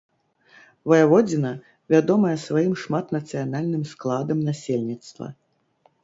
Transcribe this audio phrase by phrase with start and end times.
[0.91, 1.49] Ваяводзіна
[1.93, 5.27] вядомая сваім шматнацыянальным складам насельніцтва.